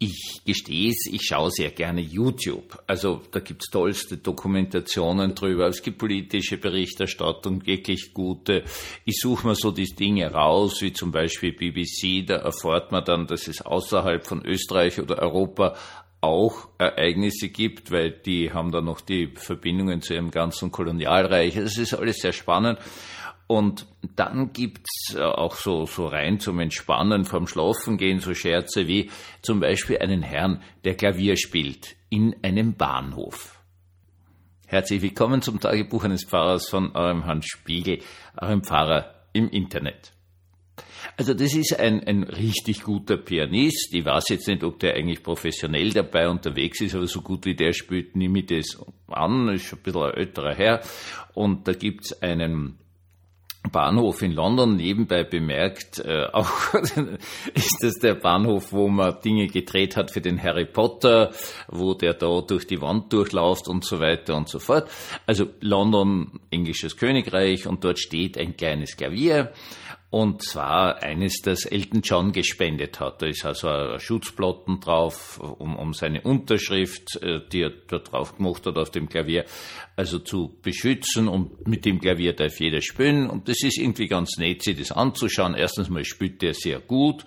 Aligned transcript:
Ich 0.00 0.42
gestehe 0.44 0.90
es, 0.90 1.08
ich 1.10 1.22
schaue 1.24 1.50
sehr 1.50 1.70
gerne 1.70 2.00
YouTube. 2.00 2.80
Also 2.86 3.20
da 3.32 3.40
gibt's 3.40 3.68
tollste 3.68 4.16
Dokumentationen 4.16 5.34
drüber. 5.34 5.66
Es 5.66 5.82
gibt 5.82 5.98
politische 5.98 6.56
Berichterstattung, 6.56 7.66
wirklich 7.66 8.14
gute. 8.14 8.62
Ich 9.04 9.18
suche 9.20 9.48
mir 9.48 9.56
so 9.56 9.72
die 9.72 9.86
Dinge 9.86 10.30
raus, 10.30 10.82
wie 10.82 10.92
zum 10.92 11.10
Beispiel 11.10 11.52
BBC. 11.52 12.24
Da 12.24 12.36
erfährt 12.36 12.92
man 12.92 13.04
dann, 13.04 13.26
dass 13.26 13.48
es 13.48 13.60
außerhalb 13.60 14.24
von 14.24 14.44
Österreich 14.44 15.00
oder 15.00 15.18
Europa 15.18 15.74
auch 16.20 16.68
Ereignisse 16.78 17.48
gibt, 17.48 17.90
weil 17.90 18.10
die 18.10 18.52
haben 18.52 18.72
da 18.72 18.80
noch 18.80 19.00
die 19.00 19.32
Verbindungen 19.34 20.00
zu 20.00 20.14
ihrem 20.14 20.30
ganzen 20.30 20.70
Kolonialreich. 20.72 21.54
Das 21.54 21.76
ist 21.76 21.94
alles 21.94 22.18
sehr 22.18 22.32
spannend. 22.32 22.78
Und 23.48 23.86
dann 24.14 24.52
gibt's 24.52 25.14
äh, 25.16 25.22
auch 25.22 25.56
so, 25.56 25.86
so 25.86 26.06
rein 26.06 26.38
zum 26.38 26.60
Entspannen 26.60 27.24
vom 27.24 27.46
Schlafengehen 27.46 28.20
so 28.20 28.34
Scherze 28.34 28.86
wie 28.86 29.10
zum 29.40 29.58
Beispiel 29.58 29.98
einen 29.98 30.22
Herrn, 30.22 30.62
der 30.84 30.94
Klavier 30.94 31.36
spielt 31.38 31.96
in 32.10 32.36
einem 32.42 32.74
Bahnhof. 32.74 33.58
Herzlich 34.66 35.00
willkommen 35.00 35.40
zum 35.40 35.60
Tagebuch 35.60 36.04
eines 36.04 36.24
Pfarrers 36.24 36.68
von 36.68 36.94
eurem 36.94 37.24
Hans 37.24 37.46
Spiegel, 37.46 38.00
eurem 38.38 38.62
Pfarrer 38.62 39.14
im 39.32 39.48
Internet. 39.48 40.12
Also 41.16 41.32
das 41.32 41.54
ist 41.54 41.80
ein, 41.80 42.04
ein 42.06 42.24
richtig 42.24 42.82
guter 42.82 43.16
Pianist. 43.16 43.94
Ich 43.94 44.04
weiß 44.04 44.28
jetzt 44.28 44.46
nicht, 44.46 44.62
ob 44.62 44.78
der 44.78 44.94
eigentlich 44.94 45.22
professionell 45.22 45.90
dabei 45.90 46.28
unterwegs 46.28 46.82
ist, 46.82 46.94
aber 46.94 47.06
so 47.06 47.22
gut 47.22 47.46
wie 47.46 47.54
der 47.54 47.72
spielt, 47.72 48.14
nehme 48.14 48.40
ich 48.40 48.46
das 48.46 48.78
an. 49.06 49.48
Ist 49.48 49.72
ein 49.72 49.78
bisschen 49.78 50.02
ein 50.02 50.14
älterer 50.14 50.54
Herr. 50.54 50.82
Und 51.32 51.66
da 51.66 51.72
gibt's 51.72 52.12
einen 52.20 52.78
Bahnhof 53.70 54.22
in 54.22 54.32
London 54.32 54.76
nebenbei 54.76 55.24
bemerkt, 55.24 55.98
äh, 56.00 56.26
auch 56.32 56.74
ist 57.54 57.78
das 57.80 57.94
der 58.02 58.14
Bahnhof, 58.14 58.72
wo 58.72 58.88
man 58.88 59.20
Dinge 59.24 59.46
gedreht 59.46 59.96
hat 59.96 60.10
für 60.10 60.20
den 60.20 60.42
Harry 60.42 60.66
Potter, 60.66 61.30
wo 61.68 61.94
der 61.94 62.14
da 62.14 62.40
durch 62.40 62.66
die 62.66 62.80
Wand 62.80 63.12
durchläuft 63.12 63.68
und 63.68 63.84
so 63.84 64.00
weiter 64.00 64.36
und 64.36 64.48
so 64.48 64.58
fort. 64.58 64.88
Also 65.26 65.46
London, 65.60 66.40
englisches 66.50 66.96
Königreich 66.96 67.66
und 67.66 67.84
dort 67.84 67.98
steht 67.98 68.38
ein 68.38 68.56
kleines 68.56 68.96
Klavier 68.96 69.52
und 70.10 70.42
zwar 70.42 71.02
eines, 71.02 71.42
das 71.42 71.66
Elton 71.66 72.00
John 72.02 72.32
gespendet 72.32 72.98
hat. 72.98 73.20
Da 73.20 73.26
ist 73.26 73.44
also 73.44 73.68
ein 73.68 74.00
Schutzplotten 74.00 74.80
drauf, 74.80 75.38
um, 75.38 75.76
um 75.76 75.92
seine 75.92 76.22
Unterschrift, 76.22 77.20
äh, 77.22 77.40
die 77.52 77.62
er 77.62 77.72
da 77.88 77.98
drauf 77.98 78.36
gemacht 78.36 78.64
hat 78.64 78.78
auf 78.78 78.90
dem 78.90 79.10
Klavier, 79.10 79.44
also 79.96 80.18
zu 80.18 80.56
beschützen. 80.62 81.28
Und 81.28 81.68
mit 81.68 81.84
dem 81.84 82.00
Klavier 82.00 82.32
darf 82.32 82.58
jeder 82.58 82.80
spielen. 82.80 83.28
Und 83.28 83.48
das 83.48 83.62
ist 83.62 83.76
irgendwie 83.76 84.06
ganz 84.06 84.38
nett, 84.38 84.62
sich 84.62 84.78
das 84.78 84.92
anzuschauen. 84.92 85.54
Erstens 85.54 85.90
mal 85.90 86.04
spielt 86.04 86.42
er 86.42 86.54
sehr 86.54 86.80
gut 86.80 87.24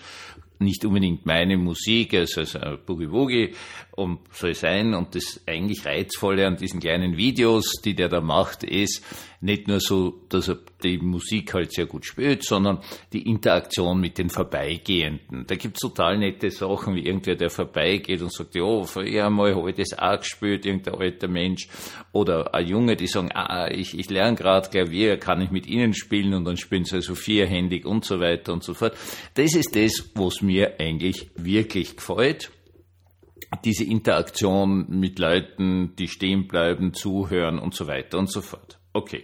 nicht 0.62 0.86
unbedingt 0.86 1.26
meine 1.26 1.58
Musik, 1.58 2.14
also, 2.14 2.42
also 2.42 2.78
Boogie 2.86 3.12
Woogie 3.12 3.56
und 3.92 4.20
soll 4.32 4.54
sein. 4.54 4.94
Und 4.94 5.16
das 5.16 5.42
eigentlich 5.48 5.86
Reizvolle 5.86 6.48
an 6.48 6.56
diesen 6.56 6.80
kleinen 6.80 7.18
Videos, 7.18 7.82
die 7.84 7.96
der 7.96 8.10
da 8.10 8.22
macht, 8.22 8.64
ist 8.64 9.04
nicht 9.42 9.68
nur 9.68 9.80
so, 9.80 10.22
dass 10.30 10.48
er 10.48 10.60
die 10.84 11.00
Musik 11.00 11.54
halt 11.54 11.74
sehr 11.74 11.88
gut 11.88 12.06
spielt, 12.06 12.44
sondern 12.44 12.80
die 13.12 13.28
Interaktion 13.28 14.00
mit 14.00 14.18
den 14.18 14.30
Vorbeigehenden. 14.30 15.46
Da 15.48 15.56
gibt's 15.56 15.82
total 15.82 16.20
nette 16.20 16.52
Sachen, 16.52 16.96
wie 16.96 17.06
irgendwer, 17.06 17.36
der 17.36 17.50
vorbeigeht 17.50 18.22
und 18.22 18.32
sagt, 18.32 18.56
ja, 18.56 18.84
früher 18.84 19.26
einmal 19.26 19.56
habe 19.56 19.72
ich 19.72 19.78
das 19.78 19.98
auch 19.98 20.20
gespielt, 20.20 20.66
irgendein 20.66 20.96
alter 20.96 21.28
Mensch. 21.28 21.68
Oder 22.12 22.54
ein 22.54 22.68
Junge, 22.68 22.96
die 22.96 23.08
sagen, 23.08 23.32
ah, 23.34 23.68
ich, 23.70 23.98
ich 23.98 24.10
lerne 24.10 24.36
gerade 24.36 24.70
Klavier, 24.70 25.18
kann 25.18 25.42
ich 25.42 25.50
mit 25.50 25.66
ihnen 25.66 25.94
spielen 25.94 26.34
und 26.36 26.46
dann 26.46 26.58
spielen 26.58 26.86
sie 26.86 26.98
also 26.98 27.16
vierhändig 27.16 27.86
und 27.86 28.06
so 28.06 28.20
weiter 28.20 28.54
und 28.54 28.64
so 28.64 28.74
fort. 28.76 28.96
Das 29.34 29.56
ist 29.56 29.76
das, 29.76 30.12
was 30.14 30.42
mir 30.42 30.80
eigentlich 30.80 31.32
wirklich 31.36 31.96
gefällt 31.96 32.52
diese 33.66 33.84
Interaktion 33.84 34.86
mit 34.88 35.20
Leuten, 35.20 35.94
die 35.98 36.08
stehen 36.08 36.48
bleiben, 36.48 36.94
zuhören 36.94 37.60
und 37.60 37.76
so 37.76 37.86
weiter 37.86 38.18
und 38.18 38.32
so 38.32 38.42
fort. 38.42 38.81
Okay. 38.94 39.24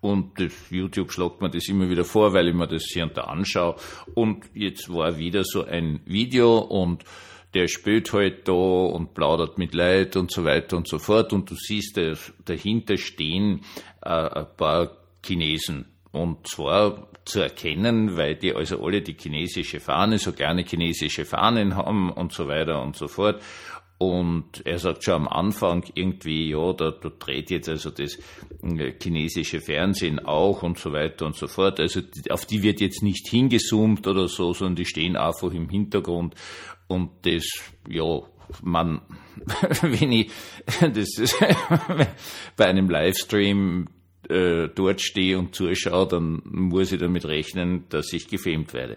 Und 0.00 0.40
das 0.40 0.52
YouTube 0.70 1.12
schlagt 1.12 1.42
mir 1.42 1.50
das 1.50 1.68
immer 1.68 1.88
wieder 1.90 2.04
vor, 2.04 2.32
weil 2.32 2.48
ich 2.48 2.54
mir 2.54 2.66
das 2.66 2.84
hier 2.90 3.04
und 3.04 3.16
da 3.16 3.22
anschaue. 3.24 3.76
Und 4.14 4.44
jetzt 4.54 4.88
war 4.92 5.18
wieder 5.18 5.44
so 5.44 5.64
ein 5.64 6.00
Video 6.06 6.58
und 6.58 7.04
der 7.52 7.68
spielt 7.68 8.12
halt 8.12 8.48
da 8.48 8.52
und 8.52 9.12
plaudert 9.12 9.58
mit 9.58 9.74
Leid 9.74 10.16
und 10.16 10.30
so 10.30 10.44
weiter 10.44 10.76
und 10.76 10.88
so 10.88 10.98
fort. 10.98 11.32
Und 11.32 11.50
du 11.50 11.54
siehst, 11.54 12.00
dahinter 12.44 12.96
stehen 12.96 13.62
äh, 14.02 14.08
ein 14.08 14.46
paar 14.56 14.96
Chinesen. 15.24 15.86
Und 16.12 16.46
zwar 16.48 17.08
zu 17.24 17.40
erkennen, 17.40 18.16
weil 18.16 18.36
die 18.36 18.54
also 18.54 18.82
alle 18.84 19.02
die 19.02 19.16
chinesische 19.18 19.80
Fahne, 19.80 20.18
so 20.18 20.32
gerne 20.32 20.64
chinesische 20.64 21.24
Fahnen 21.24 21.76
haben 21.76 22.10
und 22.10 22.32
so 22.32 22.48
weiter 22.48 22.82
und 22.82 22.96
so 22.96 23.06
fort. 23.06 23.42
Und 24.02 24.64
er 24.64 24.78
sagt 24.78 25.04
schon 25.04 25.12
am 25.12 25.28
Anfang 25.28 25.84
irgendwie, 25.94 26.48
ja, 26.48 26.72
da, 26.72 26.90
da 26.90 27.10
dreht 27.10 27.50
jetzt 27.50 27.68
also 27.68 27.90
das 27.90 28.18
äh, 28.62 28.94
chinesische 28.98 29.60
Fernsehen 29.60 30.18
auch 30.20 30.62
und 30.62 30.78
so 30.78 30.90
weiter 30.94 31.26
und 31.26 31.36
so 31.36 31.46
fort. 31.48 31.78
Also 31.80 32.00
auf 32.30 32.46
die 32.46 32.62
wird 32.62 32.80
jetzt 32.80 33.02
nicht 33.02 33.28
hingezoomt 33.28 34.06
oder 34.06 34.26
so, 34.26 34.54
sondern 34.54 34.76
die 34.76 34.86
stehen 34.86 35.16
einfach 35.16 35.52
im 35.52 35.68
Hintergrund. 35.68 36.34
Und 36.88 37.10
das, 37.26 37.44
ja, 37.90 38.22
man, 38.62 39.02
wenn 39.82 40.12
ich 40.12 40.30
das 40.80 41.18
ist, 41.18 41.36
bei 42.56 42.66
einem 42.66 42.88
Livestream 42.88 43.86
äh, 44.30 44.68
dort 44.74 45.02
stehe 45.02 45.38
und 45.38 45.54
zuschaue, 45.54 46.08
dann 46.08 46.40
muss 46.46 46.90
ich 46.90 47.00
damit 47.00 47.26
rechnen, 47.26 47.84
dass 47.90 48.14
ich 48.14 48.28
gefilmt 48.28 48.72
werde. 48.72 48.96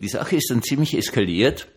Die 0.00 0.08
Sache 0.08 0.34
ist 0.34 0.50
dann 0.50 0.60
ziemlich 0.60 0.96
eskaliert 0.96 1.68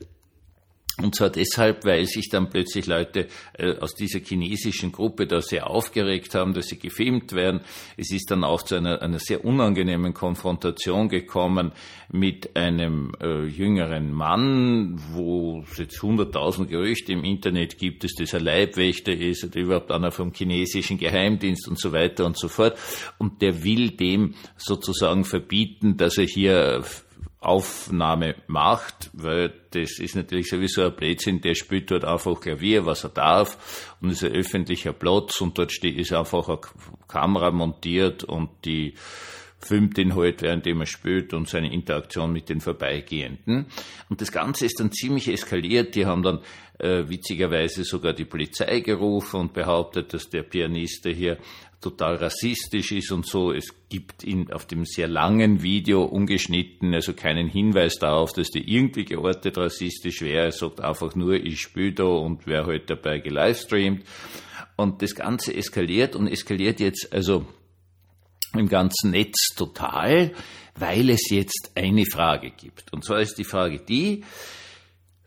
und 1.04 1.16
zwar 1.16 1.30
deshalb, 1.30 1.84
weil 1.86 2.06
sich 2.06 2.30
dann 2.30 2.50
plötzlich 2.50 2.88
Leute 2.88 3.28
äh, 3.58 3.78
aus 3.78 3.94
dieser 3.94 4.20
chinesischen 4.20 4.94
Gruppe 4.94 5.28
da 5.28 5.42
sehr 5.42 5.70
aufgeregt 5.70 6.34
haben, 6.34 6.54
dass 6.54 6.68
sie 6.68 6.80
gefilmt 6.80 7.34
werden. 7.34 7.60
Es 7.98 8.12
ist 8.12 8.32
dann 8.32 8.46
auch 8.46 8.62
zu 8.62 8.76
einer, 8.76 9.02
einer 9.02 9.20
sehr 9.20 9.44
unangenehmen 9.44 10.14
Konfrontation 10.14 11.10
gekommen 11.10 11.74
mit 12.10 12.56
einem 12.56 13.12
äh, 13.22 13.44
jüngeren 13.46 14.14
Mann, 14.14 14.98
wo 15.12 15.64
es 15.70 15.78
jetzt 15.78 16.02
hunderttausend 16.02 16.70
Gerüchte 16.70 17.12
im 17.12 17.26
Internet 17.26 17.78
gibt, 17.78 18.06
dass 18.06 18.14
das 18.14 18.34
ein 18.34 18.46
Leibwächter 18.46 19.12
ist 19.12 19.44
oder 19.44 19.60
überhaupt 19.60 19.92
einer 19.92 20.12
vom 20.12 20.32
chinesischen 20.34 20.98
Geheimdienst 20.98 21.68
und 21.68 21.80
so 21.80 21.92
weiter 21.92 22.26
und 22.26 22.38
so 22.40 22.48
fort. 22.48 22.78
Und 23.18 23.42
der 23.42 23.64
will 23.64 23.92
dem 23.92 24.36
sozusagen 24.56 25.26
verbieten, 25.26 25.98
dass 25.98 26.18
er 26.18 26.26
hier 26.26 26.84
Aufnahme 27.44 28.36
macht, 28.48 29.10
weil 29.14 29.54
das 29.72 30.00
ist 30.00 30.16
natürlich 30.16 30.50
sowieso 30.50 30.84
ein 30.84 30.96
Blödsinn, 30.96 31.42
der 31.42 31.56
spielt 31.56 31.92
dort 31.92 32.06
einfach 32.06 32.40
Klavier, 32.40 32.86
was 32.86 33.04
er 33.04 33.10
darf, 33.10 33.96
und 34.02 34.12
ist 34.12 34.24
ein 34.24 34.32
öffentlicher 34.32 34.94
Platz 34.94 35.42
und 35.42 35.58
dort 35.58 35.72
ist 35.84 36.14
einfach 36.14 36.48
eine 36.50 36.60
Kamera 37.08 37.52
montiert 37.52 38.24
und 38.24 38.50
die 38.66 38.96
filmt 39.66 39.98
ihn 39.98 40.16
halt, 40.16 40.42
während 40.42 40.68
er 40.68 40.86
spielt 40.86 41.34
und 41.34 41.48
seine 41.48 41.74
Interaktion 41.74 42.32
mit 42.32 42.50
den 42.50 42.62
Vorbeigehenden. 42.62 43.68
Und 44.10 44.22
das 44.22 44.32
Ganze 44.32 44.66
ist 44.66 44.80
dann 44.80 44.92
ziemlich 44.92 45.28
eskaliert. 45.28 45.96
Die 45.96 46.06
haben 46.06 46.24
dann 46.24 46.40
äh, 46.80 47.08
witzigerweise 47.08 47.84
sogar 47.84 48.14
die 48.14 48.26
Polizei 48.26 48.80
gerufen 48.82 49.40
und 49.40 49.54
behauptet, 49.54 50.14
dass 50.14 50.30
der 50.30 50.44
Pianist 50.44 51.06
hier 51.06 51.38
total 51.84 52.16
rassistisch 52.16 52.92
ist 52.94 53.12
und 53.12 53.28
so. 53.28 53.52
Es 53.52 53.74
gibt 53.90 54.24
in, 54.24 54.52
auf 54.52 54.66
dem 54.66 54.86
sehr 54.86 55.08
langen 55.08 55.62
Video 55.62 56.04
ungeschnitten, 56.04 56.94
also 56.94 57.14
keinen 57.14 57.48
Hinweis 57.48 57.96
darauf, 57.96 58.32
dass 58.34 58.50
der 58.50 58.68
irgendwie 58.68 59.06
geortet 59.06 59.58
rassistisch 59.58 60.22
wäre. 60.22 60.46
Er 60.46 60.52
sagt 60.52 60.82
einfach 60.82 61.16
nur, 61.16 61.34
ich 61.34 61.60
spiele 61.60 61.94
da 61.94 62.06
und 62.06 62.48
wer 62.48 62.66
halt 62.66 62.90
dabei 62.90 63.20
gelivestreamt. 63.20 64.04
Und 64.76 65.02
das 65.02 65.14
Ganze 65.14 65.54
eskaliert 65.54 66.16
und 66.16 66.28
eskaliert 66.28 66.80
jetzt 66.80 67.14
also 67.14 67.46
im 68.56 68.70
ganzen 68.70 69.12
Netz 69.12 69.56
total, 69.56 70.34
weil 70.76 71.10
es 71.10 71.30
jetzt 71.30 71.72
eine 71.76 72.06
Frage 72.06 72.52
gibt. 72.52 72.92
Und 72.94 73.06
zwar 73.06 73.22
ist 73.22 73.38
die 73.38 73.44
Frage 73.44 73.80
die, 73.80 74.24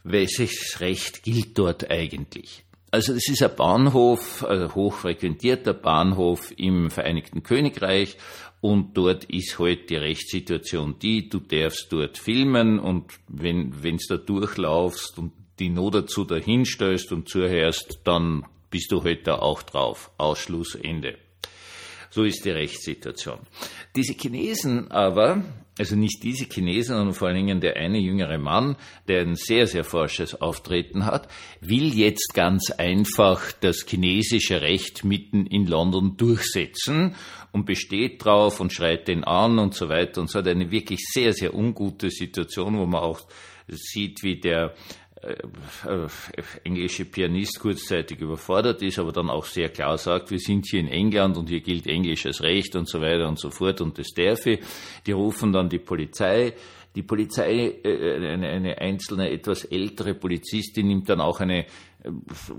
welches 0.04 0.81
Recht 0.81 1.22
gilt 1.22 1.59
dort 1.59 1.91
eigentlich? 1.91 2.64
Also 2.90 3.12
es 3.12 3.28
ist 3.28 3.43
ein 3.43 3.55
Bahnhof, 3.56 4.44
ein 4.44 4.75
hochfrequentierter 4.75 5.75
Bahnhof 5.75 6.52
im 6.56 6.90
Vereinigten 6.90 7.43
Königreich 7.43 8.17
und 8.61 8.96
dort 8.96 9.25
ist 9.25 9.58
halt 9.58 9.90
die 9.90 9.96
Rechtssituation 9.96 10.99
die, 11.00 11.29
du 11.29 11.40
darfst 11.40 11.88
dort 11.90 12.17
filmen 12.17 12.79
und 12.79 13.12
wenn 13.29 13.82
wenn's 13.82 14.06
da 14.06 14.17
durchlaufst 14.17 15.19
und 15.19 15.32
die 15.58 15.69
Not 15.69 15.94
dazu 15.94 16.25
dahinstellst 16.25 17.12
und 17.12 17.29
zuhörst, 17.29 18.00
dann 18.05 18.46
bist 18.70 18.93
du 18.93 19.02
halt 19.02 19.26
da 19.26 19.37
auch 19.37 19.62
drauf. 19.62 20.11
Ausschluss, 20.19 20.75
Ende. 20.75 21.19
So 22.17 22.25
ist 22.25 22.47
die 22.47 22.51
Rechtssituation. 22.51 23.41
Diese 23.95 24.15
Chinesen 24.15 24.91
aber, 24.91 25.45
also 25.79 25.97
nicht 25.97 26.23
diese 26.23 26.47
Chinesen, 26.47 26.97
sondern 26.97 27.15
vor 27.15 27.29
allen 27.29 27.37
Dingen 27.37 27.61
der 27.61 27.77
eine 27.77 27.99
jüngere 27.99 28.39
Mann, 28.39 28.77
der 29.07 29.21
ein 29.21 29.37
sehr, 29.37 29.67
sehr 29.67 29.85
forsches 29.85 30.41
Auftreten 30.41 31.05
hat, 31.05 31.29
will 31.61 31.93
jetzt 31.93 32.33
ganz 32.33 32.71
einfach 32.71 33.53
das 33.53 33.85
chinesische 33.87 34.63
Recht 34.63 35.05
mitten 35.05 35.45
in 35.45 35.67
London 35.67 36.17
durchsetzen 36.17 37.17
und 37.53 37.67
besteht 37.67 38.25
drauf 38.25 38.61
und 38.61 38.73
schreit 38.73 39.09
den 39.09 39.23
an 39.23 39.59
und 39.59 39.75
so 39.75 39.91
weiter 39.91 40.23
und 40.23 40.31
so 40.31 40.39
hat 40.39 40.49
eine 40.49 40.71
wirklich 40.71 41.01
sehr, 41.13 41.35
sehr 41.35 41.53
ungute 41.53 42.09
Situation, 42.09 42.79
wo 42.79 42.87
man 42.87 43.03
auch 43.03 43.21
sieht, 43.69 44.23
wie 44.23 44.41
der 44.41 44.75
äh, 45.26 46.08
englische 46.64 47.05
Pianist 47.05 47.58
kurzzeitig 47.61 48.20
überfordert 48.20 48.82
ist, 48.82 48.99
aber 48.99 49.12
dann 49.12 49.31
auch 49.31 49.44
sehr 49.44 49.69
klar 49.69 49.99
sagt, 49.99 50.31
wir 50.31 50.38
sind 50.38 50.67
hier 50.67 50.81
in 50.81 50.88
England 50.88 51.37
und 51.37 51.49
hier 51.49 51.61
gilt 51.61 51.87
englisches 51.87 52.43
Recht 52.43 52.76
und 52.76 52.88
so 52.88 53.00
weiter 53.00 53.28
und 53.28 53.38
so 53.38 53.50
fort 53.50 53.81
und 53.81 53.99
das 53.99 54.08
darf 54.14 54.46
ich. 54.46 54.61
Die 55.06 55.12
rufen 55.12 55.52
dann 55.52 55.69
die 55.69 55.78
Polizei. 55.78 56.55
Die 56.94 57.02
Polizei, 57.02 57.75
äh, 57.84 58.32
eine, 58.32 58.78
einzelne, 58.78 59.31
etwas 59.31 59.64
ältere 59.64 60.14
Polizistin 60.14 60.87
nimmt 60.87 61.08
dann 61.08 61.20
auch 61.20 61.40
eine, 61.40 61.67
äh, 62.05 62.11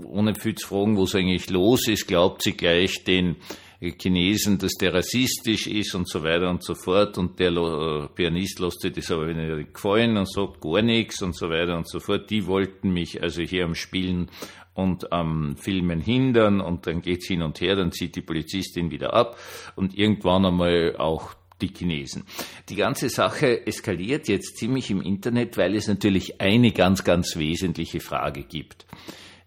ohne 0.04 0.34
viel 0.34 0.54
zu 0.54 0.68
fragen, 0.68 0.96
wo 0.96 1.04
es 1.04 1.14
eigentlich 1.14 1.50
los 1.50 1.88
ist, 1.88 2.06
glaubt 2.06 2.42
sie 2.42 2.52
gleich 2.52 3.02
den 3.04 3.36
Chinesen, 3.80 4.58
dass 4.58 4.72
der 4.72 4.92
rassistisch 4.92 5.66
ist 5.68 5.94
und 5.94 6.08
so 6.08 6.22
weiter 6.22 6.50
und 6.50 6.64
so 6.64 6.74
fort. 6.74 7.16
Und 7.16 7.38
der 7.38 7.52
äh, 7.52 8.08
Pianist 8.14 8.58
lässt 8.58 8.80
sich 8.80 8.92
das 8.92 9.10
aber 9.10 9.26
nicht 9.26 9.74
gefallen 9.74 10.16
und 10.16 10.30
sagt 10.30 10.60
gar 10.60 10.82
nichts 10.82 11.22
und 11.22 11.36
so 11.36 11.48
weiter 11.48 11.76
und 11.76 11.88
so 11.88 12.00
fort. 12.00 12.28
Die 12.30 12.46
wollten 12.46 12.90
mich 12.90 13.22
also 13.22 13.42
hier 13.42 13.64
am 13.64 13.74
Spielen 13.74 14.30
und 14.74 15.12
am 15.12 15.56
Filmen 15.56 16.00
hindern 16.00 16.60
und 16.60 16.86
dann 16.86 17.02
geht's 17.02 17.26
hin 17.26 17.42
und 17.42 17.60
her, 17.60 17.74
dann 17.74 17.90
zieht 17.90 18.14
die 18.14 18.22
Polizistin 18.22 18.92
wieder 18.92 19.12
ab 19.12 19.36
und 19.74 19.98
irgendwann 19.98 20.46
einmal 20.46 20.96
auch 20.96 21.34
die 21.60 21.72
Chinesen. 21.76 22.22
Die 22.68 22.76
ganze 22.76 23.08
Sache 23.08 23.66
eskaliert 23.66 24.28
jetzt 24.28 24.56
ziemlich 24.56 24.90
im 24.90 25.02
Internet, 25.02 25.56
weil 25.56 25.74
es 25.74 25.88
natürlich 25.88 26.40
eine 26.40 26.70
ganz, 26.70 27.02
ganz 27.02 27.36
wesentliche 27.36 27.98
Frage 27.98 28.44
gibt. 28.44 28.86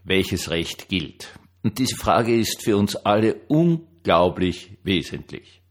Welches 0.04 0.50
Recht 0.50 0.89
gilt? 0.89 1.30
Und 1.63 1.77
diese 1.77 1.95
Frage 1.95 2.36
ist 2.38 2.63
für 2.63 2.75
uns 2.75 2.98
alle 2.98 3.36
unglaublich 3.48 3.90
unglaublich 4.01 4.71
wesentlich. 4.83 5.62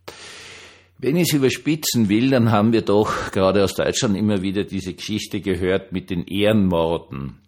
Wenn 0.99 1.17
ich 1.17 1.29
es 1.29 1.35
überspitzen 1.35 2.09
will, 2.09 2.31
dann 2.31 2.50
haben 2.50 2.73
wir 2.73 2.82
doch 2.82 3.32
gerade 3.32 3.65
aus 3.65 3.75
Deutschland 3.75 4.17
immer 4.17 4.43
wieder 4.43 4.65
diese 4.65 4.94
Geschichte 4.94 5.41
gehört 5.41 5.93
mit 5.93 6.11
den 6.11 6.27
Ehrenmorden. 6.27 7.38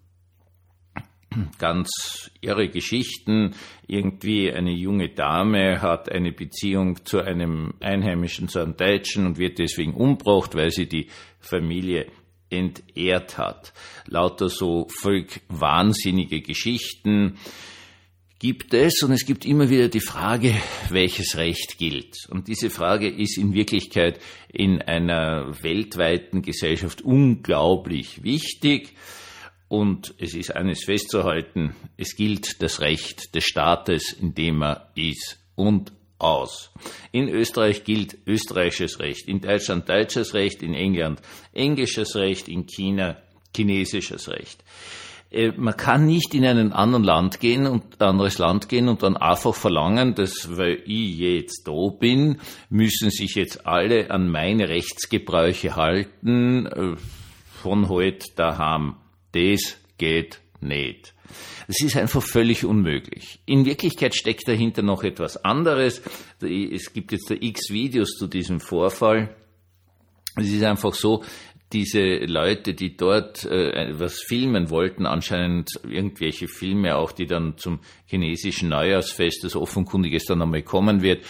Ganz 1.58 2.30
irre 2.40 2.68
Geschichten. 2.68 3.54
Irgendwie 3.86 4.52
eine 4.52 4.72
junge 4.72 5.10
Dame 5.10 5.80
hat 5.80 6.10
eine 6.10 6.32
Beziehung 6.32 7.04
zu 7.04 7.20
einem 7.20 7.74
Einheimischen, 7.80 8.48
zu 8.48 8.58
einem 8.58 8.76
Deutschen 8.76 9.26
und 9.26 9.38
wird 9.38 9.58
deswegen 9.58 9.94
umgebracht, 9.94 10.54
weil 10.54 10.70
sie 10.70 10.86
die 10.86 11.08
Familie 11.38 12.06
entehrt 12.50 13.38
hat. 13.38 13.72
Lauter 14.06 14.48
so 14.48 14.88
völlig 14.88 15.42
wahnsinnige 15.48 16.42
Geschichten 16.42 17.38
gibt 18.42 18.74
es 18.74 19.04
und 19.04 19.12
es 19.12 19.24
gibt 19.24 19.46
immer 19.46 19.70
wieder 19.70 19.86
die 19.86 20.00
Frage, 20.00 20.52
welches 20.90 21.36
Recht 21.36 21.78
gilt. 21.78 22.26
Und 22.28 22.48
diese 22.48 22.70
Frage 22.70 23.08
ist 23.08 23.38
in 23.38 23.54
Wirklichkeit 23.54 24.18
in 24.52 24.82
einer 24.82 25.62
weltweiten 25.62 26.42
Gesellschaft 26.42 27.02
unglaublich 27.02 28.24
wichtig. 28.24 28.96
Und 29.68 30.14
es 30.18 30.34
ist 30.34 30.56
eines 30.56 30.82
festzuhalten, 30.82 31.76
es 31.96 32.16
gilt 32.16 32.60
das 32.62 32.80
Recht 32.80 33.32
des 33.36 33.44
Staates, 33.44 34.12
in 34.12 34.34
dem 34.34 34.60
er 34.64 34.90
ist 34.96 35.38
und 35.54 35.92
aus. 36.18 36.72
In 37.12 37.28
Österreich 37.28 37.84
gilt 37.84 38.18
österreichisches 38.26 38.98
Recht, 38.98 39.28
in 39.28 39.40
Deutschland 39.40 39.88
deutsches 39.88 40.34
Recht, 40.34 40.64
in 40.64 40.74
England 40.74 41.22
englisches 41.52 42.16
Recht, 42.16 42.48
in 42.48 42.66
China 42.66 43.22
chinesisches 43.54 44.28
Recht. 44.28 44.64
Äh, 45.32 45.52
man 45.56 45.76
kann 45.76 46.06
nicht 46.06 46.34
in 46.34 46.44
ein 46.44 46.72
anderen 46.72 47.04
Land 47.04 47.40
gehen 47.40 47.66
und 47.66 48.00
anderes 48.00 48.38
Land 48.38 48.68
gehen 48.68 48.88
und 48.88 49.02
dann 49.02 49.16
einfach 49.16 49.54
verlangen, 49.54 50.14
dass 50.14 50.56
weil 50.56 50.82
ich 50.84 51.18
jetzt 51.18 51.66
da 51.66 51.88
bin, 51.88 52.38
müssen 52.68 53.10
sich 53.10 53.34
jetzt 53.34 53.66
alle 53.66 54.10
an 54.10 54.28
meine 54.28 54.68
Rechtsgebräuche 54.68 55.76
halten 55.76 56.66
äh, 56.66 56.96
von 57.62 57.88
heute 57.88 58.26
daheim. 58.36 58.96
Das 59.32 59.78
geht 59.96 60.40
nicht. 60.60 61.14
Das 61.66 61.80
ist 61.80 61.96
einfach 61.96 62.22
völlig 62.22 62.64
unmöglich. 62.64 63.40
In 63.46 63.64
Wirklichkeit 63.64 64.14
steckt 64.14 64.46
dahinter 64.46 64.82
noch 64.82 65.04
etwas 65.04 65.42
anderes. 65.42 66.02
Es 66.40 66.92
gibt 66.92 67.12
jetzt 67.12 67.30
da 67.30 67.34
x 67.40 67.70
Videos 67.70 68.16
zu 68.18 68.26
diesem 68.26 68.60
Vorfall. 68.60 69.34
Es 70.36 70.48
ist 70.48 70.62
einfach 70.62 70.94
so, 70.94 71.22
diese 71.72 72.16
Leute, 72.26 72.74
die 72.74 72.96
dort 72.96 73.44
äh, 73.44 73.98
was 73.98 74.20
filmen 74.20 74.70
wollten, 74.70 75.06
anscheinend 75.06 75.80
irgendwelche 75.88 76.48
Filme 76.48 76.96
auch, 76.96 77.12
die 77.12 77.26
dann 77.26 77.56
zum 77.56 77.80
chinesischen 78.06 78.68
Neujahrsfest, 78.68 79.44
das 79.44 79.56
offenkundig 79.56 80.22
dann 80.26 80.42
einmal 80.42 80.62
kommen 80.62 81.02
wird, 81.02 81.24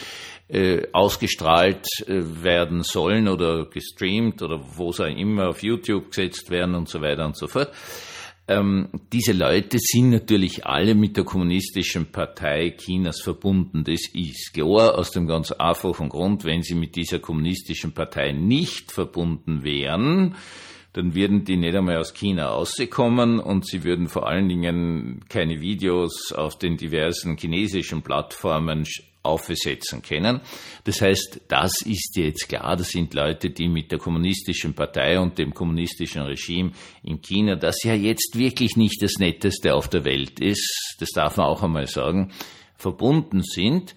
äh, 0.49 0.89
ausgestrahlt 0.93 1.87
äh, 2.07 2.43
werden 2.43 2.83
sollen 2.83 3.29
oder 3.29 3.67
gestreamt 3.67 4.43
oder 4.43 4.61
wo 4.77 4.93
sie 4.93 5.11
immer 5.13 5.49
auf 5.49 5.63
YouTube 5.63 6.09
gesetzt 6.11 6.51
werden 6.51 6.75
und 6.75 6.89
so 6.89 7.01
weiter 7.01 7.25
und 7.25 7.37
so 7.37 7.47
fort. 7.47 7.73
Ähm, 8.49 8.89
diese 9.13 9.33
Leute 9.33 9.79
sind 9.79 10.11
natürlich 10.11 10.67
alle 10.67 10.95
mit 10.95 11.17
der 11.17 11.25
kommunistischen 11.25 12.11
Partei 12.11 12.75
Chinas 12.77 13.21
verbunden. 13.21 13.85
Das 13.85 14.09
ist 14.13 14.53
klar 14.53 14.99
aus 14.99 15.13
dem 15.13 15.29
ganz 15.29 15.53
einfachen 15.53 16.09
Grund, 16.09 16.45
wenn 16.45 16.63
sie 16.63 16.75
mit 16.75 16.97
dieser 16.97 17.21
kommunistischen 17.21 17.93
Partei 17.93 18.33
nicht 18.33 18.91
verbunden 18.91 19.63
wären, 19.63 20.35
dann 20.93 21.15
würden 21.15 21.45
die 21.45 21.57
nicht 21.57 21.75
einmal 21.75 21.97
aus 21.97 22.13
China 22.15 22.49
rauskommen 22.49 23.41
und 23.41 23.67
sie 23.67 23.85
würden 23.85 24.09
vor 24.09 24.29
allen 24.29 24.49
Dingen 24.49 25.25
keine 25.29 25.61
Videos 25.61 26.33
auf 26.33 26.59
den 26.59 26.77
diversen 26.77 27.37
chinesischen 27.37 28.03
Plattformen 28.03 28.85
aufsetzen 29.23 30.03
können. 30.03 30.41
Das 30.85 31.01
heißt, 31.01 31.43
das 31.49 31.73
ist 31.85 32.17
jetzt 32.17 32.49
klar, 32.49 32.77
das 32.77 32.91
sind 32.91 33.15
Leute, 33.15 33.51
die 33.51 33.69
mit 33.69 33.93
der 33.93 33.99
kommunistischen 33.99 34.75
Partei 34.75 35.19
und 35.19 35.39
dem 35.39 35.55
kommunistischen 35.55 36.23
Regime 36.23 36.73
in 37.03 37.23
China, 37.23 37.55
das 37.57 37.83
ja 37.85 37.95
jetzt 37.95 38.37
wirklich 38.37 38.77
nicht 38.77 39.01
das 39.01 39.15
Netteste 39.19 39.75
auf 39.75 39.89
der 39.89 40.05
Welt 40.05 40.41
ist, 40.41 40.97
das 40.99 41.11
darf 41.11 41.37
man 41.37 41.47
auch 41.47 41.63
einmal 41.63 41.87
sagen, 41.87 42.33
verbunden 42.77 43.43
sind 43.43 43.95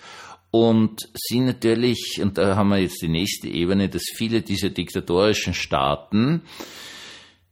und 0.55 1.09
sind 1.13 1.47
natürlich, 1.47 2.21
und 2.21 2.37
da 2.37 2.55
haben 2.55 2.69
wir 2.69 2.77
jetzt 2.77 3.01
die 3.01 3.09
nächste 3.09 3.49
Ebene, 3.49 3.89
dass 3.89 4.03
viele 4.15 4.41
dieser 4.41 4.69
diktatorischen 4.69 5.53
Staaten 5.53 6.43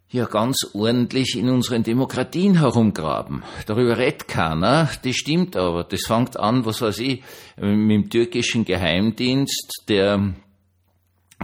ja 0.09 0.23
ganz 0.23 0.69
ordentlich 0.73 1.35
in 1.37 1.49
unseren 1.49 1.83
Demokratien 1.83 2.59
herumgraben. 2.59 3.43
Darüber 3.65 3.97
redet 3.97 4.29
keiner, 4.29 4.89
das 5.03 5.15
stimmt 5.17 5.57
aber. 5.57 5.83
Das 5.83 6.05
fängt 6.05 6.39
an, 6.39 6.63
was 6.65 6.81
weiß 6.81 6.99
ich, 6.99 7.21
mit 7.57 7.91
dem 7.91 8.09
türkischen 8.09 8.63
Geheimdienst, 8.63 9.83
der, 9.89 10.35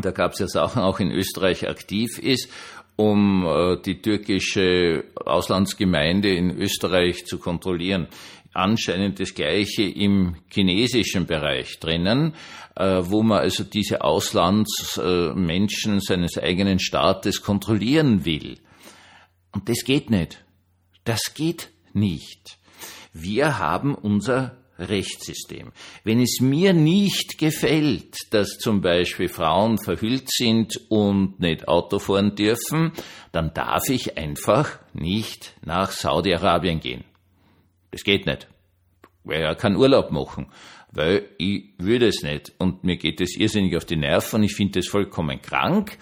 da 0.01 0.11
gab 0.11 0.31
es 0.31 0.39
ja 0.39 0.47
Sachen 0.47 0.81
auch 0.81 1.01
in 1.01 1.11
Österreich 1.11 1.67
aktiv 1.67 2.19
ist, 2.19 2.49
um 2.95 3.45
äh, 3.45 3.81
die 3.81 4.01
türkische 4.01 5.03
Auslandsgemeinde 5.25 6.33
in 6.33 6.57
Österreich 6.57 7.25
zu 7.25 7.37
kontrollieren 7.37 8.07
anscheinend 8.53 9.19
das 9.19 9.33
Gleiche 9.33 9.83
im 9.83 10.35
chinesischen 10.49 11.25
Bereich 11.25 11.79
drinnen, 11.79 12.33
äh, 12.75 13.01
wo 13.03 13.23
man 13.23 13.39
also 13.39 13.63
diese 13.63 14.01
Auslandsmenschen 14.03 15.99
seines 16.01 16.37
eigenen 16.37 16.79
Staates 16.79 17.41
kontrollieren 17.41 18.25
will. 18.25 18.59
Und 19.51 19.69
das 19.69 19.83
geht 19.83 20.09
nicht. 20.09 20.43
Das 21.03 21.33
geht 21.33 21.69
nicht. 21.93 22.57
Wir 23.13 23.57
haben 23.59 23.95
unser 23.95 24.57
Rechtssystem. 24.79 25.71
Wenn 26.03 26.21
es 26.21 26.39
mir 26.39 26.73
nicht 26.73 27.37
gefällt, 27.37 28.15
dass 28.31 28.57
zum 28.57 28.81
Beispiel 28.81 29.27
Frauen 29.27 29.77
verhüllt 29.77 30.29
sind 30.31 30.79
und 30.89 31.39
nicht 31.39 31.67
Auto 31.67 31.99
fahren 31.99 32.35
dürfen, 32.35 32.93
dann 33.31 33.53
darf 33.53 33.89
ich 33.89 34.17
einfach 34.17 34.79
nicht 34.93 35.53
nach 35.65 35.91
Saudi-Arabien 35.91 36.79
gehen. 36.79 37.03
Das 37.91 38.03
geht 38.03 38.25
nicht. 38.25 38.47
Weil 39.23 39.41
er 39.41 39.55
kann 39.55 39.75
Urlaub 39.75 40.11
machen. 40.11 40.47
Weil 40.91 41.29
ich 41.37 41.73
würde 41.77 42.07
es 42.07 42.23
nicht. 42.23 42.53
Und 42.57 42.83
mir 42.83 42.97
geht 42.97 43.21
es 43.21 43.37
irrsinnig 43.37 43.75
auf 43.77 43.85
die 43.85 43.95
Nerven. 43.95 44.43
Ich 44.43 44.55
finde 44.55 44.79
es 44.79 44.87
vollkommen 44.87 45.41
krank. 45.41 45.97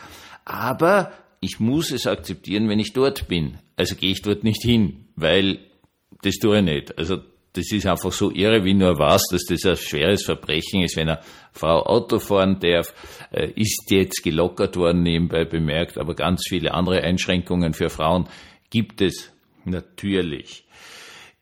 Aber 0.46 1.12
ich 1.40 1.60
muss 1.60 1.92
es 1.92 2.08
akzeptieren, 2.08 2.70
wenn 2.70 2.80
ich 2.80 2.94
dort 2.94 3.28
bin. 3.28 3.60
Also 3.76 3.96
gehe 3.96 4.12
ich 4.12 4.22
dort 4.22 4.44
nicht 4.44 4.64
hin, 4.64 5.06
weil 5.16 5.60
das 6.24 6.36
tue 6.36 6.60
ich 6.60 6.64
nicht. 6.64 6.98
Also 6.98 7.18
das 7.54 7.72
ist 7.72 7.88
einfach 7.88 8.12
so 8.12 8.32
irre, 8.32 8.64
wie 8.64 8.74
nur 8.74 9.00
was, 9.00 9.24
dass 9.32 9.46
das 9.46 9.66
ein 9.66 9.78
schweres 9.78 10.24
Verbrechen 10.24 10.84
ist, 10.84 10.96
wenn 10.96 11.10
eine 11.10 11.20
Frau 11.52 11.84
Auto 11.84 12.20
fahren 12.20 12.60
darf, 12.60 12.94
äh, 13.32 13.50
ist 13.56 13.90
jetzt 13.90 14.24
gelockert 14.24 14.78
worden, 14.78 15.02
nebenbei 15.02 15.44
bemerkt, 15.44 15.98
aber 15.98 16.14
ganz 16.14 16.46
viele 16.48 16.74
andere 16.74 17.02
Einschränkungen 17.02 17.74
für 17.74 17.90
Frauen 17.90 18.30
gibt 18.70 19.02
es 19.02 19.32
natürlich. 19.66 20.67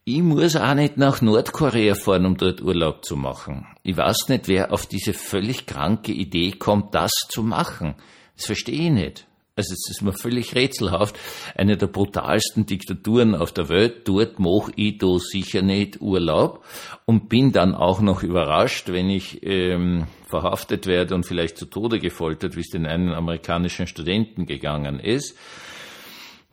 Ich 0.07 0.21
muss 0.21 0.55
auch 0.55 0.75
nicht 0.75 0.97
nach 0.97 1.23
Nordkorea 1.23 1.95
fahren, 1.95 2.27
um 2.27 2.37
dort 2.37 2.61
Urlaub 2.61 3.03
zu 3.03 3.15
machen. 3.15 3.65
Ich 3.81 3.97
weiß 3.97 4.29
nicht, 4.29 4.47
wer 4.47 4.71
auf 4.71 4.85
diese 4.85 5.13
völlig 5.13 5.65
kranke 5.65 6.11
Idee 6.11 6.51
kommt, 6.51 6.93
das 6.93 7.11
zu 7.27 7.41
machen. 7.41 7.95
Das 8.35 8.45
verstehe 8.45 8.85
ich 8.85 8.91
nicht. 8.91 9.25
Also 9.55 9.73
es 9.73 9.89
ist 9.89 10.03
mir 10.03 10.13
völlig 10.13 10.53
rätselhaft. 10.53 11.17
Eine 11.55 11.75
der 11.75 11.87
brutalsten 11.87 12.67
Diktaturen 12.67 13.33
auf 13.33 13.51
der 13.51 13.67
Welt. 13.67 14.07
Dort 14.07 14.37
mache 14.37 14.73
ich 14.75 14.99
da 14.99 15.17
sicher 15.17 15.63
nicht 15.63 15.99
Urlaub 16.01 16.63
und 17.05 17.27
bin 17.27 17.51
dann 17.51 17.73
auch 17.73 17.99
noch 17.99 18.21
überrascht, 18.21 18.89
wenn 18.89 19.09
ich 19.09 19.41
ähm, 19.41 20.05
verhaftet 20.27 20.85
werde 20.85 21.15
und 21.15 21.25
vielleicht 21.25 21.57
zu 21.57 21.65
Tode 21.65 21.97
gefoltert, 21.97 22.55
wie 22.55 22.61
es 22.61 22.69
den 22.69 22.85
einen 22.85 23.11
amerikanischen 23.11 23.87
Studenten 23.87 24.45
gegangen 24.45 24.99
ist 24.99 25.35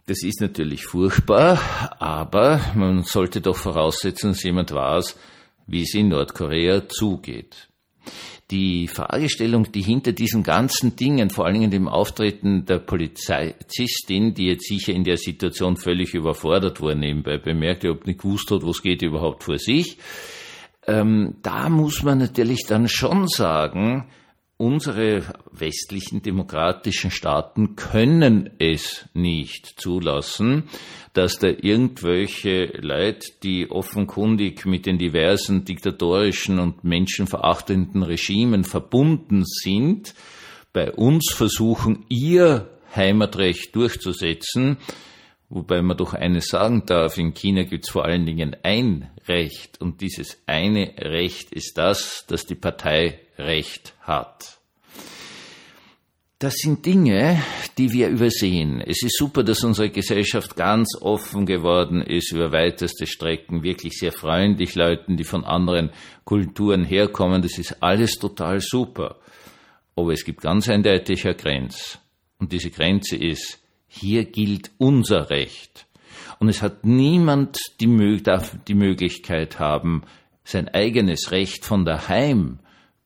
Das 0.07 0.25
ist 0.25 0.41
natürlich 0.41 0.85
furchtbar, 0.85 1.61
aber 2.01 2.61
man 2.75 3.05
sollte 3.05 3.41
doch 3.41 3.57
voraussetzen, 3.57 4.31
dass 4.31 4.43
jemand 4.43 4.73
weiß, 4.73 5.17
wie 5.69 5.83
es 5.83 5.95
in 5.95 6.09
Nordkorea 6.09 6.89
zugeht. 6.89 7.69
Die 8.51 8.89
Fragestellung, 8.89 9.71
die 9.71 9.81
hinter 9.81 10.13
diesen 10.13 10.43
ganzen 10.43 10.97
Dingen, 10.97 11.31
vor 11.31 11.47
allen 11.47 11.55
Dingen 11.55 11.71
dem 11.71 11.89
Auftreten 11.89 12.67
der 12.67 12.81
Polizistin, 12.81 14.35
die 14.35 14.47
jetzt 14.49 14.67
sicher 14.67 14.93
in 14.93 15.05
der 15.05 15.17
Situation 15.17 15.77
völlig 15.77 16.15
überfordert 16.15 16.81
war, 16.81 16.97
nebenbei 16.97 17.39
bemerkt, 17.39 17.85
ob 17.85 18.05
nicht 18.05 18.21
gewusst 18.21 18.51
hat, 18.51 18.67
was 18.67 18.83
geht 18.83 19.03
überhaupt 19.03 19.45
vor 19.45 19.59
sich, 19.59 19.99
ähm, 20.87 21.37
da 21.43 21.69
muss 21.69 22.03
man 22.03 22.19
natürlich 22.19 22.67
dann 22.67 22.89
schon 22.89 23.29
sagen, 23.29 24.09
unsere 24.63 25.25
westlichen 25.51 26.23
demokratischen 26.23 27.11
Staaten 27.11 27.75
können 27.75 28.49
es 28.61 29.09
nicht 29.13 29.67
zulassen, 29.81 30.69
dass 31.15 31.41
da 31.41 31.49
irgendwelche 31.49 32.67
Leute, 32.81 33.27
die 33.43 33.69
offenkundig 33.69 34.65
mit 34.65 34.87
den 34.87 34.99
diversen 34.99 35.65
diktatorischen 35.65 36.61
und 36.61 36.85
menschenverachtenden 36.85 38.05
Regimen 38.05 38.63
verbunden 38.63 39.43
sind, 39.45 40.15
bei 40.73 40.93
uns 40.93 41.33
versuchen, 41.33 42.05
ihr 42.09 42.71
Heimatrecht 42.95 43.75
durchzusetzen, 43.75 44.77
wobei 45.49 45.83
man 45.83 45.97
doch 45.97 46.15
eines 46.15 46.47
sagen 46.47 46.85
darf, 46.87 47.19
in 47.19 47.35
China 47.35 47.65
gibt 47.65 47.87
es 47.87 47.91
vor 47.91 48.05
allen 48.05 48.27
Dingen 48.27 48.55
ein 48.63 49.11
Recht 49.27 49.81
und 49.81 50.01
dieses 50.01 50.41
eine 50.47 50.95
Recht 50.99 51.53
ist 51.53 51.79
das, 51.79 52.27
dass 52.29 52.47
die 52.47 52.55
Partei 52.55 53.19
Recht 53.45 53.95
hat. 54.01 54.59
Das 56.43 56.55
sind 56.55 56.85
Dinge, 56.85 57.41
die 57.79 57.93
wir 57.93 58.09
übersehen. 58.09 58.81
Es 58.81 59.05
ist 59.05 59.17
super, 59.17 59.45
dass 59.45 59.63
unsere 59.63 59.91
Gesellschaft 59.91 60.57
ganz 60.57 60.97
offen 61.01 61.47
geworden 61.47 62.03
ist 62.03 62.33
über 62.33 62.51
weiteste 62.51 63.07
Strecken, 63.07 63.63
wirklich 63.63 63.93
sehr 63.93 64.11
freundlich 64.11 64.75
Leuten, 64.75 65.17
die 65.17 65.23
von 65.23 65.45
anderen 65.45 65.91
Kulturen 66.25 66.85
herkommen. 66.85 67.43
Das 67.43 67.59
ist 67.59 67.81
alles 67.81 68.19
total 68.19 68.61
super. 68.61 69.21
Aber 69.95 70.13
es 70.13 70.25
gibt 70.25 70.41
ganz 70.41 70.69
eindeutig 70.69 71.25
eine 71.25 71.37
Grenze. 71.37 71.99
Und 72.41 72.51
diese 72.51 72.71
Grenze 72.71 73.15
ist, 73.15 73.61
hier 73.87 74.25
gilt 74.25 74.73
unser 74.79 75.31
Recht. 75.31 75.87
Und 76.41 76.49
es 76.49 76.61
hat 76.61 76.85
niemand 76.85 77.57
die, 77.79 78.21
darf 78.21 78.57
die 78.67 78.75
Möglichkeit 78.75 79.61
haben, 79.61 80.03
sein 80.43 80.69
eigenes 80.69 81.31
Recht 81.31 81.65
von 81.65 81.85
daheim 81.85 82.59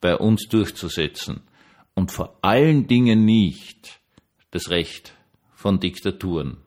bei 0.07 0.17
uns 0.19 0.47
durchzusetzen 0.49 1.41
und 1.95 2.13
vor 2.13 2.39
allen 2.41 2.87
Dingen 2.87 3.25
nicht 3.25 3.99
das 4.53 4.71
Recht 4.71 5.17
von 5.53 5.81
Diktaturen. 5.81 6.59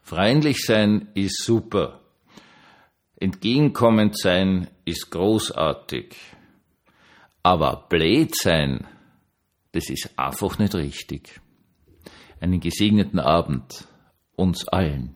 Freundlich 0.00 0.58
sein 0.64 1.08
ist 1.14 1.42
super. 1.42 2.02
Entgegenkommend 3.16 4.16
sein 4.16 4.70
ist 4.84 5.10
großartig. 5.10 6.14
Aber 7.42 7.88
blöd 7.88 8.32
sein, 8.36 8.86
das 9.72 9.90
ist 9.90 10.16
einfach 10.16 10.56
nicht 10.60 10.76
richtig. 10.76 11.40
Einen 12.38 12.60
gesegneten 12.60 13.18
Abend 13.18 13.88
uns 14.36 14.68
allen. 14.68 15.13